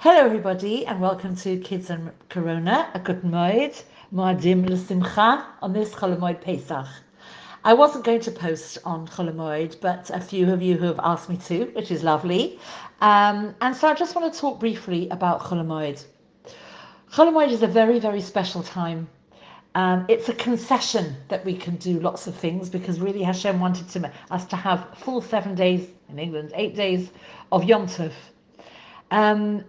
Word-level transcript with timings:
Hello, 0.00 0.24
everybody, 0.24 0.86
and 0.86 1.00
welcome 1.00 1.34
to 1.34 1.58
Kids 1.58 1.90
and 1.90 2.12
Corona, 2.28 2.88
a 2.94 3.00
good 3.00 3.22
moed, 3.22 3.82
Moadim 4.14 4.64
L'Simcha, 4.70 5.44
on 5.60 5.72
this 5.72 5.92
Cholamoid 5.92 6.40
Pesach. 6.40 6.86
I 7.64 7.74
wasn't 7.74 8.04
going 8.04 8.20
to 8.20 8.30
post 8.30 8.78
on 8.84 9.08
Cholamoid, 9.08 9.80
but 9.80 10.08
a 10.10 10.20
few 10.20 10.52
of 10.52 10.62
you 10.62 10.78
have 10.78 11.00
asked 11.02 11.28
me 11.28 11.36
to, 11.48 11.64
which 11.72 11.90
is 11.90 12.04
lovely. 12.04 12.60
Um, 13.00 13.56
and 13.60 13.74
so 13.74 13.88
I 13.88 13.94
just 13.94 14.14
want 14.14 14.32
to 14.32 14.38
talk 14.38 14.60
briefly 14.60 15.08
about 15.08 15.40
Cholamoid. 15.40 16.04
Cholamoid 17.10 17.50
is 17.50 17.64
a 17.64 17.66
very, 17.66 17.98
very 17.98 18.20
special 18.20 18.62
time. 18.62 19.08
Um, 19.74 20.04
it's 20.06 20.28
a 20.28 20.34
concession 20.34 21.16
that 21.26 21.44
we 21.44 21.56
can 21.56 21.74
do 21.74 21.98
lots 21.98 22.28
of 22.28 22.36
things 22.36 22.70
because 22.70 23.00
really 23.00 23.24
Hashem 23.24 23.58
wanted 23.58 23.88
to, 23.88 24.12
us 24.30 24.44
to 24.44 24.54
have 24.54 24.96
full 24.96 25.20
seven 25.20 25.56
days 25.56 25.88
in 26.08 26.20
England, 26.20 26.52
eight 26.54 26.76
days 26.76 27.10
of 27.50 27.64
Yom 27.64 27.88
Tov. 27.88 28.12
Um, 29.10 29.64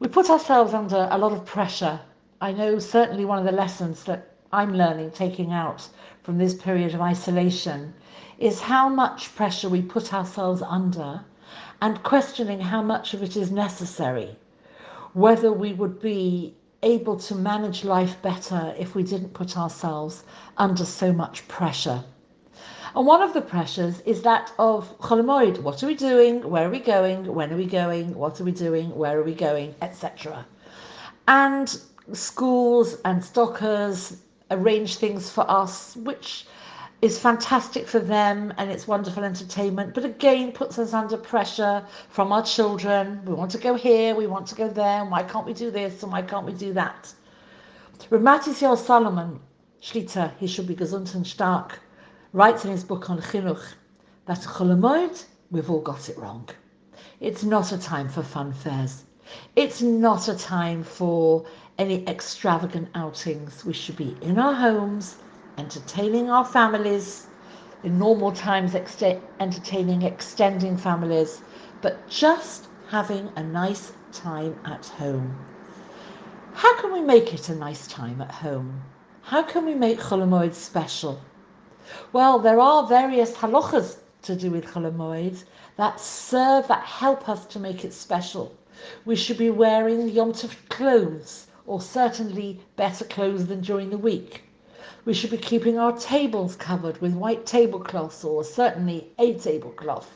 we 0.00 0.08
put 0.08 0.28
ourselves 0.28 0.74
under 0.74 1.08
a 1.10 1.18
lot 1.18 1.32
of 1.32 1.44
pressure. 1.44 2.00
I 2.40 2.52
know 2.52 2.78
certainly 2.78 3.24
one 3.24 3.38
of 3.38 3.44
the 3.44 3.52
lessons 3.52 4.04
that 4.04 4.34
I'm 4.52 4.74
learning, 4.74 5.12
taking 5.12 5.52
out 5.52 5.88
from 6.22 6.38
this 6.38 6.54
period 6.54 6.94
of 6.94 7.00
isolation, 7.00 7.94
is 8.38 8.60
how 8.60 8.88
much 8.88 9.34
pressure 9.36 9.68
we 9.68 9.82
put 9.82 10.12
ourselves 10.12 10.62
under 10.62 11.20
and 11.80 12.02
questioning 12.02 12.60
how 12.60 12.82
much 12.82 13.14
of 13.14 13.22
it 13.22 13.36
is 13.36 13.50
necessary. 13.50 14.36
Whether 15.12 15.52
we 15.52 15.72
would 15.74 16.00
be 16.00 16.56
able 16.82 17.16
to 17.18 17.34
manage 17.34 17.84
life 17.84 18.20
better 18.20 18.74
if 18.78 18.94
we 18.94 19.02
didn't 19.02 19.32
put 19.32 19.56
ourselves 19.56 20.24
under 20.56 20.84
so 20.84 21.12
much 21.12 21.46
pressure. 21.48 22.04
And 22.96 23.06
one 23.06 23.22
of 23.22 23.32
the 23.32 23.40
pressures 23.40 24.00
is 24.02 24.22
that 24.22 24.52
of 24.58 24.96
Cholamoid. 25.00 25.60
What 25.62 25.82
are 25.82 25.86
we 25.88 25.96
doing? 25.96 26.48
Where 26.48 26.68
are 26.68 26.70
we 26.70 26.78
going? 26.78 27.34
When 27.34 27.52
are 27.52 27.56
we 27.56 27.66
going? 27.66 28.14
What 28.14 28.40
are 28.40 28.44
we 28.44 28.52
doing? 28.52 28.94
Where 28.94 29.18
are 29.18 29.24
we 29.24 29.34
going? 29.34 29.74
Etc. 29.82 30.46
And 31.26 31.76
schools 32.12 32.98
and 33.04 33.24
stockers 33.24 34.18
arrange 34.52 34.96
things 34.96 35.28
for 35.28 35.44
us, 35.50 35.96
which 35.96 36.46
is 37.02 37.18
fantastic 37.18 37.88
for 37.88 37.98
them 37.98 38.54
and 38.58 38.70
it's 38.70 38.86
wonderful 38.86 39.24
entertainment, 39.24 39.92
but 39.92 40.04
again 40.04 40.52
puts 40.52 40.78
us 40.78 40.94
under 40.94 41.16
pressure 41.16 41.84
from 42.08 42.32
our 42.32 42.42
children. 42.42 43.20
We 43.26 43.34
want 43.34 43.50
to 43.50 43.58
go 43.58 43.74
here, 43.74 44.14
we 44.14 44.26
want 44.26 44.46
to 44.48 44.54
go 44.54 44.68
there, 44.68 45.02
and 45.02 45.10
why 45.10 45.22
can't 45.24 45.44
we 45.44 45.52
do 45.52 45.70
this 45.70 46.02
and 46.02 46.12
why 46.12 46.22
can't 46.22 46.46
we 46.46 46.52
do 46.52 46.72
that? 46.74 47.12
Rav 48.08 48.22
Mattis 48.22 48.78
Salomon, 48.78 49.40
Shlita, 49.82 50.32
he 50.38 50.46
should 50.46 50.66
be 50.66 50.76
gesund 50.76 51.26
stark, 51.26 51.80
writes 52.34 52.64
in 52.64 52.70
his 52.72 52.82
book 52.82 53.08
on 53.10 53.20
Chinuch 53.20 53.62
that 54.26 54.40
Cholamoid, 54.40 55.24
we've 55.52 55.70
all 55.70 55.80
got 55.80 56.08
it 56.08 56.18
wrong. 56.18 56.48
It's 57.20 57.44
not 57.44 57.70
a 57.70 57.78
time 57.78 58.08
for 58.08 58.24
fun 58.24 58.52
fairs. 58.52 59.04
It's 59.54 59.80
not 59.80 60.26
a 60.26 60.36
time 60.36 60.82
for 60.82 61.44
any 61.78 62.04
extravagant 62.08 62.88
outings. 62.96 63.64
We 63.64 63.72
should 63.72 63.96
be 63.96 64.16
in 64.20 64.36
our 64.36 64.52
homes, 64.52 65.14
entertaining 65.58 66.28
our 66.28 66.44
families, 66.44 67.28
in 67.84 68.00
normal 68.00 68.32
times, 68.32 68.74
ex- 68.74 69.00
entertaining 69.38 70.02
extending 70.02 70.76
families, 70.76 71.40
but 71.82 72.08
just 72.08 72.66
having 72.88 73.30
a 73.36 73.44
nice 73.44 73.92
time 74.10 74.58
at 74.64 74.84
home. 74.86 75.36
How 76.54 76.80
can 76.80 76.92
we 76.92 77.00
make 77.00 77.32
it 77.32 77.48
a 77.48 77.54
nice 77.54 77.86
time 77.86 78.20
at 78.20 78.32
home? 78.32 78.82
How 79.22 79.44
can 79.44 79.64
we 79.64 79.74
make 79.74 80.00
Cholamoid 80.00 80.52
special? 80.52 81.20
Well, 82.12 82.38
there 82.38 82.60
are 82.60 82.86
various 82.86 83.36
halachas 83.36 83.98
to 84.22 84.34
do 84.34 84.50
with 84.50 84.64
Cholamoid 84.64 85.44
that 85.76 86.00
serve, 86.00 86.66
that 86.68 86.84
help 86.84 87.28
us 87.28 87.44
to 87.46 87.58
make 87.58 87.84
it 87.84 87.92
special. 87.92 88.52
We 89.04 89.16
should 89.16 89.38
be 89.38 89.50
wearing 89.50 90.08
Yom 90.08 90.32
Tov 90.32 90.54
clothes, 90.68 91.46
or 91.66 91.80
certainly 91.80 92.60
better 92.76 93.04
clothes 93.04 93.46
than 93.46 93.60
during 93.60 93.90
the 93.90 93.98
week. 93.98 94.44
We 95.04 95.12
should 95.12 95.30
be 95.30 95.36
keeping 95.36 95.78
our 95.78 95.92
tables 95.92 96.56
covered 96.56 97.00
with 97.02 97.14
white 97.14 97.44
tablecloths, 97.44 98.24
or 98.24 98.44
certainly 98.44 99.12
a 99.18 99.34
tablecloth. 99.34 100.10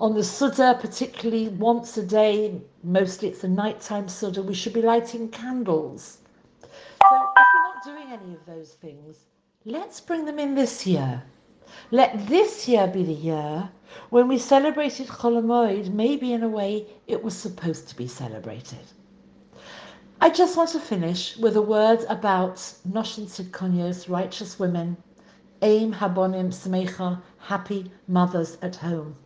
On 0.00 0.14
the 0.14 0.24
Suda, 0.24 0.76
particularly 0.80 1.48
once 1.48 1.96
a 1.96 2.04
day, 2.04 2.60
mostly 2.82 3.28
it's 3.28 3.44
a 3.44 3.48
nighttime 3.48 4.08
Suda, 4.08 4.42
we 4.42 4.54
should 4.54 4.72
be 4.72 4.82
lighting 4.82 5.28
candles. 5.28 6.18
So 6.62 6.68
if 7.12 7.46
we're 7.54 7.62
not 7.62 7.84
doing 7.84 8.12
any 8.12 8.34
of 8.34 8.44
those 8.44 8.72
things, 8.72 9.18
let's 9.66 9.98
bring 9.98 10.26
them 10.26 10.38
in 10.38 10.54
this 10.54 10.86
year. 10.86 11.22
Let 11.90 12.26
this 12.26 12.68
year 12.68 12.86
be 12.86 13.02
the 13.02 13.14
year 13.14 13.70
when 14.10 14.28
we 14.28 14.36
celebrated 14.36 15.06
Cholamoid, 15.06 15.90
maybe 15.90 16.34
in 16.34 16.42
a 16.42 16.48
way 16.48 16.86
it 17.06 17.24
was 17.24 17.34
supposed 17.34 17.88
to 17.88 17.96
be 17.96 18.06
celebrated. 18.06 18.92
I 20.20 20.28
just 20.28 20.58
want 20.58 20.68
to 20.70 20.80
finish 20.80 21.38
with 21.38 21.56
a 21.56 21.62
word 21.62 22.04
about 22.10 22.56
Noshin 22.86 23.26
Sidkonyos, 23.26 24.06
righteous 24.06 24.58
women, 24.58 24.98
Aim 25.62 25.94
Habonim 25.94 26.52
Smecha, 26.52 27.22
happy 27.38 27.90
mothers 28.06 28.58
at 28.60 28.76
home. 28.76 29.16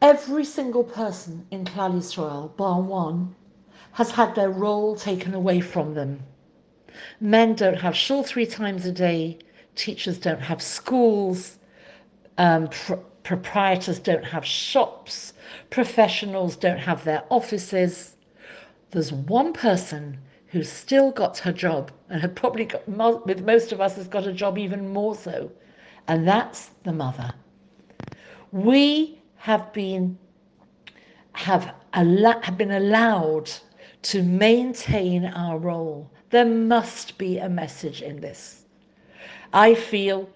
Every 0.00 0.44
single 0.44 0.84
person 0.84 1.44
in 1.50 1.64
Klal 1.64 1.94
Yisrael, 1.94 2.56
bar 2.56 2.80
one, 2.80 3.34
has 3.92 4.12
had 4.12 4.36
their 4.36 4.50
role 4.50 4.94
taken 4.94 5.34
away 5.34 5.60
from 5.60 5.94
them 5.94 6.22
Men 7.20 7.54
don't 7.54 7.80
have 7.80 7.96
shul 7.96 8.22
three 8.22 8.46
times 8.46 8.86
a 8.86 8.92
day. 8.92 9.38
Teachers 9.74 10.18
don't 10.18 10.40
have 10.40 10.62
schools. 10.62 11.58
Um, 12.38 12.68
pr- 12.68 12.94
proprietors 13.22 13.98
don't 13.98 14.24
have 14.24 14.44
shops. 14.44 15.32
Professionals 15.70 16.56
don't 16.56 16.78
have 16.78 17.04
their 17.04 17.24
offices. 17.30 18.16
There's 18.90 19.12
one 19.12 19.52
person 19.52 20.18
who's 20.48 20.68
still 20.68 21.10
got 21.10 21.38
her 21.38 21.52
job 21.52 21.90
and 22.10 22.20
had 22.20 22.36
probably 22.36 22.66
got, 22.66 22.86
with 23.26 23.44
most 23.44 23.72
of 23.72 23.80
us, 23.80 23.96
has 23.96 24.08
got 24.08 24.26
a 24.26 24.32
job 24.32 24.58
even 24.58 24.92
more 24.92 25.14
so, 25.14 25.50
and 26.08 26.28
that's 26.28 26.70
the 26.84 26.92
mother. 26.92 27.32
We 28.50 29.22
have 29.36 29.72
been 29.72 30.18
have, 31.34 31.72
have 31.94 32.58
been 32.58 32.70
allowed 32.70 33.50
to 34.02 34.22
maintain 34.22 35.24
our 35.26 35.58
role 35.58 36.10
there 36.32 36.46
must 36.46 37.18
be 37.18 37.36
a 37.38 37.48
message 37.48 38.00
in 38.00 38.20
this. 38.20 38.64
I 39.52 39.74
feel, 39.74 40.30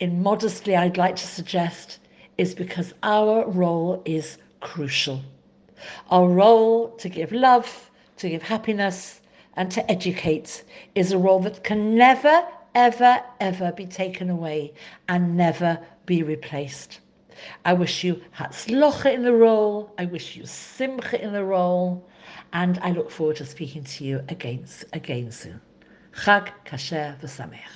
in 0.00 0.22
modestly, 0.22 0.74
I'd 0.74 0.96
like 0.96 1.16
to 1.16 1.26
suggest, 1.26 1.98
is 2.38 2.54
because 2.54 2.94
our 3.02 3.46
role 3.46 4.02
is 4.06 4.38
crucial. 4.60 5.20
Our 6.10 6.28
role 6.28 6.88
to 6.96 7.10
give 7.10 7.30
love, 7.30 7.90
to 8.16 8.30
give 8.30 8.42
happiness, 8.42 9.20
and 9.56 9.70
to 9.72 9.90
educate 9.90 10.64
is 10.94 11.12
a 11.12 11.18
role 11.18 11.40
that 11.40 11.62
can 11.62 11.94
never, 11.94 12.42
ever, 12.74 13.22
ever 13.40 13.72
be 13.72 13.84
taken 13.86 14.30
away 14.30 14.72
and 15.08 15.36
never 15.36 15.78
be 16.06 16.22
replaced. 16.22 17.00
I 17.64 17.72
wish 17.72 18.04
you 18.04 18.22
hatzlocha 18.36 19.12
in 19.12 19.22
the 19.22 19.32
role. 19.32 19.92
I 19.98 20.04
wish 20.06 20.36
you 20.36 20.46
simcha 20.46 21.22
in 21.22 21.32
the 21.32 21.44
role 21.44 22.06
and 22.52 22.78
I 22.80 22.90
look 22.92 23.10
forward 23.10 23.36
to 23.36 23.46
speaking 23.46 23.84
to 23.84 24.04
you 24.04 24.22
again, 24.28 24.66
again 24.92 25.30
soon. 25.30 25.60
Chag 26.14 26.50
Kasher 26.64 27.18
V'Samech. 27.20 27.58